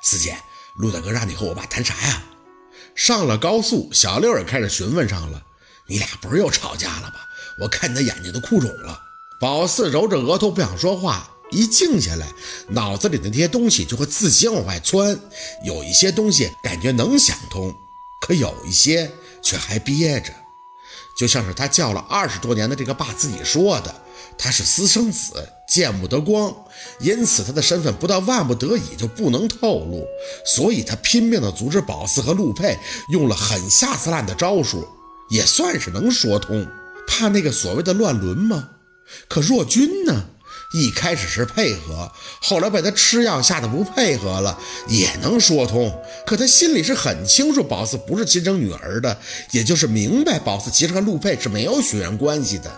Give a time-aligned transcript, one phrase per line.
[0.00, 0.36] 四姐，
[0.74, 2.24] 陆大哥让你和我爸谈啥呀？
[2.94, 5.42] 上了高速，小六也开始询问上了。
[5.86, 7.28] 你俩不是又吵架了吧？
[7.60, 9.00] 我看你的眼睛都哭肿了。
[9.40, 12.26] 宝四揉着额头不想说话，一静下来，
[12.68, 15.18] 脑子里的那些东西就会自己往外窜。
[15.64, 17.74] 有一些东西感觉能想通，
[18.20, 19.10] 可有一些
[19.42, 20.32] 却还憋着。
[21.18, 23.92] 就像是他叫了二十多年的这个爸自己说的，
[24.38, 26.54] 他是私生子，见不得光，
[27.00, 30.06] 因此他的身份不到万不得已就不能透露，
[30.46, 32.78] 所以他拼命的阻止宝四和陆佩，
[33.10, 34.86] 用了很下三滥的招数，
[35.28, 36.64] 也算是能说通。
[37.08, 38.68] 怕那个所谓的乱伦吗？
[39.26, 40.26] 可若君呢？
[40.72, 45.90] 一开始是配合，后来被他吃药吓得不配合了，也能说通。
[46.26, 49.18] 可他心里是很清楚，宝四不是亲生女儿的，
[49.52, 52.70] 也就是明白宝四其实和陆佩是没有血缘关系的。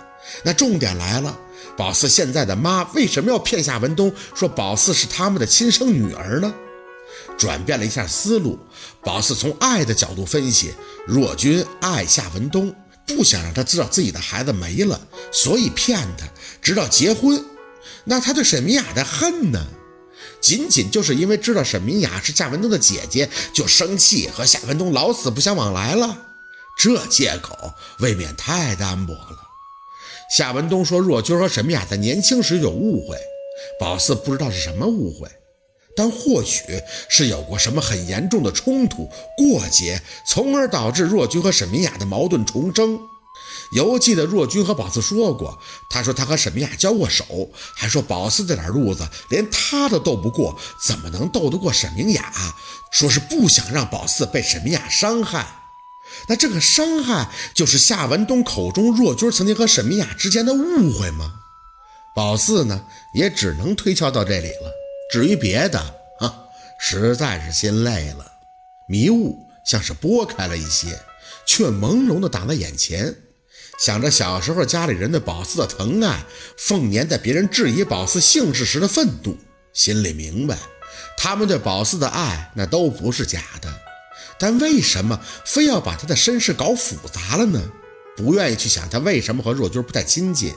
[0.45, 1.37] 那重点来了，
[1.77, 6.55] 宝四现在的妈为什么要骗夏文东说宝四是他们的亲生女儿呢？
[7.37, 8.57] 转变了一下思路，
[9.03, 10.73] 宝四从爱的角度分析，
[11.07, 12.73] 若君爱夏文东，
[13.05, 15.01] 不想让他知道自己的孩子没了，
[15.33, 16.25] 所以骗他，
[16.63, 17.45] 直到结婚。
[18.05, 19.67] 那他对沈明雅的恨呢？
[20.41, 26.17] 仅仅就是因为知道沈明雅是夏文东的姐姐，就生气和夏文东老死不相往来了。
[26.79, 27.55] 这借口
[27.99, 29.37] 未免太单薄了。
[30.35, 33.19] 夏文东说若君和沈明雅在年轻时有误会，
[33.79, 35.29] 宝四不知道是什么误会，
[35.95, 36.63] 但或许
[37.09, 42.99] 是有过什么很严重的冲突过节，从而导致若君和沈明雅的矛盾重生。
[43.73, 52.33] 犹记得若君和宝四说过，他说他和沈明雅交过手，还说宝四这点路子连他都斗不过，怎么能斗得过沈明雅？
[52.91, 55.47] 说是不想让宝四被沈明雅伤害。
[56.29, 61.35] 那这个伤害就是夏文东口中若君曾经和沈明雅之间的误会吗？
[62.17, 62.85] 宝四呢，
[63.15, 64.73] 也只能推敲到这里了。
[65.13, 65.79] 至于别的，
[66.19, 66.35] 啊，
[66.81, 68.27] 实在是心累了。
[68.89, 71.01] 迷雾像是拨开了一些，
[71.47, 73.15] 却朦胧的挡在眼前。
[73.79, 76.25] 想着小时候家里人对宝四的疼爱，
[76.57, 79.37] 凤年在别人质疑宝四姓氏时的愤怒，
[79.73, 80.59] 心里明白，
[81.17, 83.73] 他们对宝四的爱那都不是假的，
[84.39, 87.63] 但为什么非要把他的身世搞复杂了呢？
[88.17, 90.53] 不愿意去想他为什么和若君不太亲近，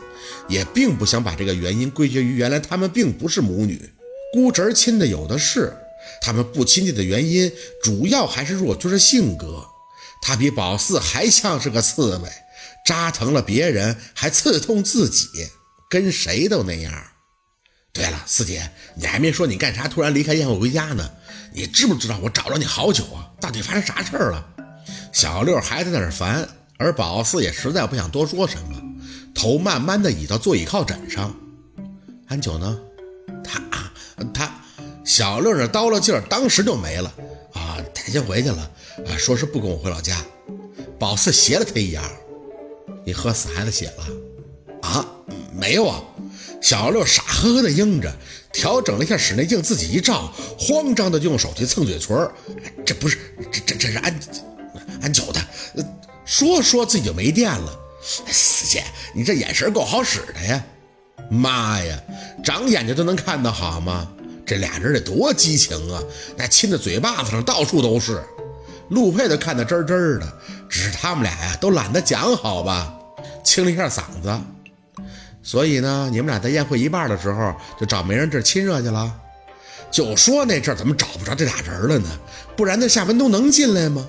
[0.50, 3.90] 也并不想把这个原因归结于原来他们并不是母女，
[4.34, 5.74] 姑侄亲的有的是，
[6.22, 7.50] 他们不亲近的原因
[7.82, 9.66] 主要还是若君的性格，
[10.22, 12.30] 他比宝四还像是个刺猬。
[12.84, 15.28] 扎疼了别人，还刺痛自己，
[15.90, 16.94] 跟谁都那样。
[17.94, 21.10] 对了，四姐，你还没说你干啥突然离开宴会回家呢？
[21.54, 23.30] 你知不知道我找了你好久啊？
[23.40, 24.46] 到底发生啥事儿了？
[25.12, 28.82] 小六还在那儿烦，而宝四也实在不想多说什么，
[29.36, 31.36] 头慢慢的倚到座椅靠枕上。
[32.28, 32.80] 安九呢？
[33.44, 33.62] 他
[34.34, 34.52] 他，
[35.06, 37.14] 小六这叨了劲儿，当时就没了
[37.54, 37.78] 啊！
[37.94, 38.72] 他先回去了
[39.06, 40.20] 啊，说是不跟我回老家。
[40.98, 42.02] 宝四斜了他一眼。
[43.06, 44.08] 你喝死孩子血了
[44.82, 45.06] 啊？
[45.56, 46.02] 没有啊！
[46.62, 48.12] 小六傻呵呵的应着，
[48.52, 52.30] 调整了一下室内镜，自己一照，慌张的就用手去蹭嘴唇
[52.86, 53.18] 这不是
[53.52, 54.20] 这这这是安
[55.02, 55.42] 安九的，
[56.26, 57.80] 说说自己就没电了。
[58.02, 58.84] 四姐，
[59.14, 60.64] 你这眼神够好使的呀！
[61.30, 61.98] 妈呀，
[62.44, 64.10] 长眼睛都能看得好吗？
[64.46, 66.04] 这俩人得多激情啊！
[66.36, 68.22] 那亲的嘴巴子上到处都是。
[68.94, 70.28] 陆佩都看得真真的，
[70.70, 72.94] 只是他们俩呀都懒得讲，好吧？
[73.44, 74.40] 清了一下嗓子，
[75.42, 79.14] 所以呢，你们俩在宴会一半的时候就找媒人这亲热去了。
[79.92, 82.10] 就说那阵怎么找不着这俩人了呢？
[82.56, 84.06] 不然那夏文东能进来吗？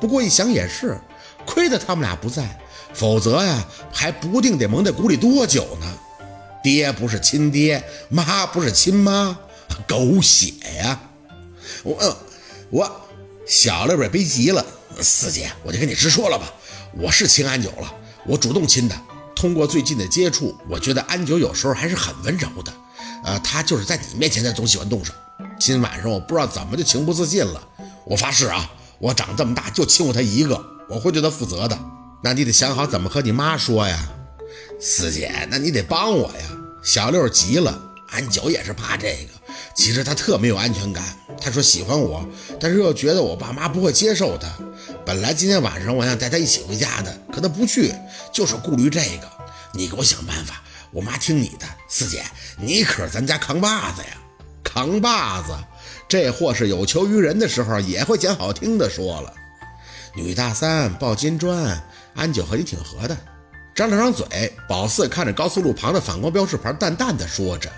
[0.00, 0.98] 不过一想也是，
[1.46, 2.58] 亏得他们俩不在，
[2.92, 5.86] 否则呀还不定得蒙在鼓里多久呢。
[6.62, 9.38] 爹不是亲爹，妈不是亲妈，
[9.86, 11.00] 狗血呀！
[11.82, 12.16] 我
[12.70, 13.00] 我。
[13.46, 14.64] 小六也别急了，
[15.00, 16.52] 四姐，我就跟你直说了吧，
[16.96, 17.94] 我是亲安九了，
[18.26, 18.96] 我主动亲的。
[19.36, 22.72] 通过最近的接触，我觉得安九有时候还是很温柔的。
[23.24, 25.12] 呃，他就是在你面前，他总喜欢动手。
[25.60, 27.62] 今晚上我不知道怎么就情不自禁了。
[28.06, 31.78] 我发誓啊，我长这么大就亲过他一个，我会对他负责的。
[32.22, 34.08] 那你得想好怎么和你妈说呀，
[34.80, 36.46] 四姐，那你得帮我呀。
[36.82, 39.43] 小六急了，安九也是怕这个。
[39.74, 41.04] 其实他特没有安全感。
[41.40, 42.26] 他说喜欢我，
[42.60, 44.48] 但是又觉得我爸妈不会接受他。
[45.04, 47.92] 本来今天晚上我想带他一起回家的，可他不去，
[48.32, 49.28] 就是顾虑这个。
[49.72, 50.62] 你给我想办法，
[50.92, 51.66] 我妈听你的。
[51.88, 52.22] 四姐，
[52.56, 54.08] 你可是咱家扛把子呀！
[54.62, 55.52] 扛把子，
[56.08, 59.32] 这货是有求于人的时候也会讲好听的说了。
[60.14, 61.82] 女大三抱金砖，
[62.14, 63.16] 安九和你挺合的。
[63.74, 67.70] 张了张嘴，宝四看着高速路旁的反光标识牌，淡淡的说着。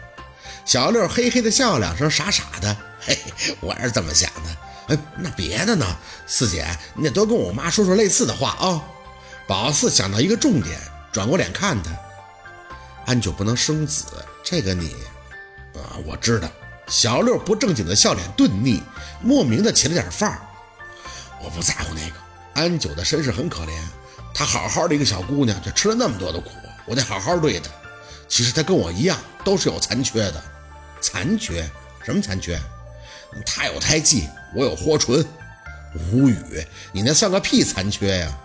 [0.67, 2.77] 小六嘿嘿的笑两声，傻傻的。
[3.01, 4.95] 嘿嘿，我是这么想的。
[4.95, 5.87] 哎，那别的呢？
[6.27, 6.67] 四姐，
[6.97, 8.83] 你得多跟我妈说说类似的话啊。
[9.47, 10.77] 宝四想到一个重点，
[11.13, 11.93] 转过脸看他。
[13.07, 14.07] 安九不能生子，
[14.43, 14.89] 这个你……
[15.77, 16.49] 啊，我知道。
[16.89, 18.83] 小六不正经的笑脸顿腻，
[19.23, 20.41] 莫名的起了点范儿。
[21.41, 22.17] 我不在乎那个。
[22.55, 23.81] 安九的身世很可怜，
[24.35, 26.51] 她好好的一个小姑娘，却吃了那么多的苦，
[26.87, 27.71] 我得好好对她。
[28.27, 30.43] 其实她跟我一样，都是有残缺的。
[31.01, 31.69] 残缺？
[32.05, 32.59] 什么残缺？
[33.45, 35.25] 他有胎记，我有豁唇。
[36.13, 36.37] 无语，
[36.93, 38.39] 你那算个屁残缺呀！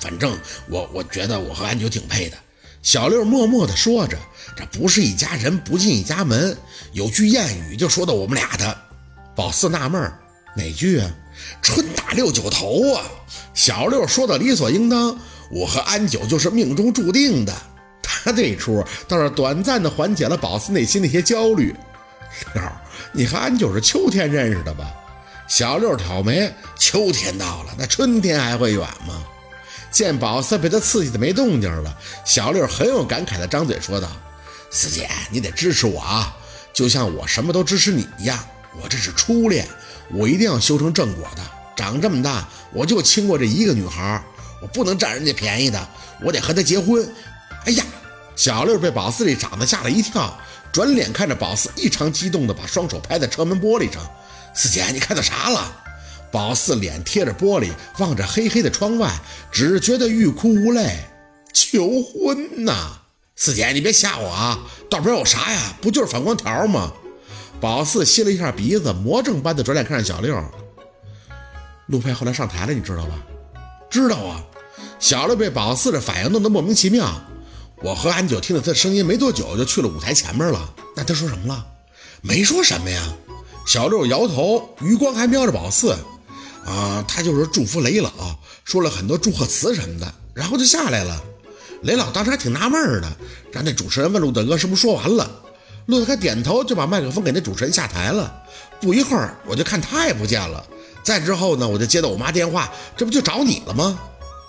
[0.00, 0.38] 反正
[0.68, 2.36] 我我觉得我和安九挺配的。
[2.82, 4.16] 小六默默地说着
[4.56, 6.56] ：“这不是一家人，不进一家门。”
[6.92, 8.78] 有句谚语就说到我们俩的。
[9.36, 10.10] 宝四纳闷
[10.56, 11.10] 哪句啊？
[11.60, 13.04] 春打六九头啊！
[13.52, 15.18] 小六说的理所应当。
[15.50, 17.52] 我和安九就是命中注定的。
[18.24, 21.74] 他 这出倒是短暂的缓解了宝四内心那些焦虑。
[22.54, 22.62] 六，
[23.12, 24.90] 你和安九是秋天认识的吧？
[25.48, 26.52] 小六挑眉。
[26.78, 29.24] 秋天到了，那春天还会远吗？
[29.90, 34.08] 见宝四被他刺激的没动静了，小六很有感慨的张嘴说道
[34.70, 36.36] ：“四姐，你得支持我啊，
[36.72, 38.38] 就像我什么都支持你一样。
[38.80, 39.66] 我这是初恋，
[40.12, 41.42] 我一定要修成正果的。
[41.76, 44.22] 长这么大，我就亲过这一个女孩，
[44.62, 45.88] 我不能占人家便宜的，
[46.22, 47.06] 我得和她结婚。”
[47.66, 47.84] 哎呀，
[48.40, 50.34] 小六被宝四这长得吓了一跳，
[50.72, 54.02] 转脸看着宝四，异常激动的把双手拍在车门玻璃上
[54.56, 55.70] ：“四姐，你看到啥了？”
[56.32, 59.12] 宝四脸贴着玻璃，望着黑黑的窗外，
[59.52, 61.00] 只觉得欲哭无泪。
[61.52, 63.00] 求婚呐！
[63.36, 64.58] 四姐，你别吓我啊！
[64.88, 65.76] 道边有啥呀？
[65.82, 66.94] 不就是反光条吗？
[67.60, 70.42] 宝四吸了一下鼻子，魔怔般的转脸看着小六。
[71.88, 73.22] 陆佩后来上台了，你知道吧？
[73.90, 74.42] 知道啊。
[74.98, 77.20] 小六被宝四的反应弄得莫名其妙。
[77.82, 80.74] 我和安九听到他的声音没多久，就去了舞台前面了。
[80.94, 81.66] 那他说什么了？
[82.20, 83.02] 没说什么呀。
[83.66, 85.96] 小六摇头，余光还瞄着宝四。
[86.66, 88.10] 啊，他就是祝福雷老，
[88.64, 91.22] 说了很多祝贺词什么的，然后就下来了。
[91.82, 93.10] 雷老当时还挺纳闷的，
[93.50, 95.30] 让那主持人问陆大哥是不是说完了。
[95.86, 98.30] 陆大哥点头，就把麦克风给那主持人下台了。
[98.78, 100.62] 不一会儿，我就看他也不见了。
[101.02, 103.98] 再之后呢，我就接到我妈电话，这不就找你了吗？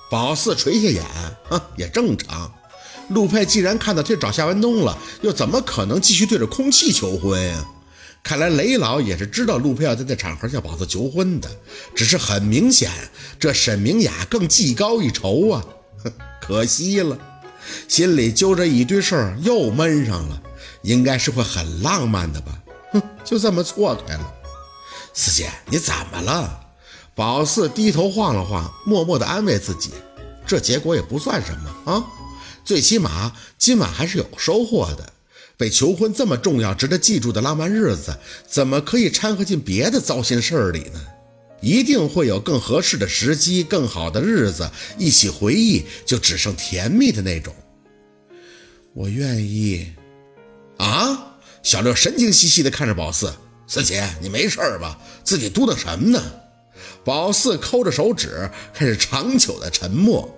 [0.10, 1.04] 宝四垂下眼，
[1.50, 2.52] 啊，也正常。
[3.10, 7.66] 陆佩既然看到他找夏文东了，又怎么可能继续对着空气求婚呀？
[8.24, 11.50] 看来雷老也是知道陆佩要在这场合向宝四求婚的，
[11.96, 12.92] 只是很明显，
[13.40, 15.66] 这沈明雅更技高一筹啊！
[16.04, 17.18] 哼， 可惜了，
[17.88, 20.40] 心里揪着一堆事儿又闷上了，
[20.84, 22.52] 应该是会很浪漫的吧？
[22.94, 24.34] 哼， 就这么错开了。
[25.14, 26.60] 四姐，你怎么了？
[27.16, 29.92] 宝四低头晃了晃，默默地安慰自己，
[30.46, 32.06] 这结果也不算什么啊，
[32.72, 35.12] 最起码今晚还是有收获的。
[35.58, 41.02] 被求婚这么重要、值得记住的浪漫日子，怎么可以掺和进别的糟心事儿里呢？
[41.60, 47.54] 一定会有更合适的时机、更好的日子，一起回忆，就只剩甜蜜的那种。
[48.94, 49.92] 我愿意。
[50.78, 51.36] 啊！
[51.62, 53.34] 小六神经兮兮地看着宝四，
[53.68, 54.98] 四姐，你没事吧？
[55.26, 56.24] 自己嘟囔什么呢？
[57.04, 60.38] 宝四抠着手指，开始长久的沉默。